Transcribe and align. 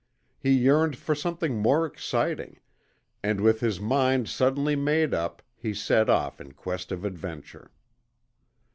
He 0.39 0.49
yearned 0.53 0.97
for 0.97 1.13
something 1.13 1.59
more 1.61 1.85
exciting, 1.85 2.59
and 3.21 3.39
with 3.39 3.59
his 3.59 3.79
mind 3.79 4.29
suddenly 4.29 4.75
made 4.75 5.13
up 5.13 5.43
he 5.55 5.75
set 5.75 6.09
off 6.09 6.41
in 6.41 6.53
quest 6.53 6.91
of 6.91 7.05
adventure. 7.05 7.69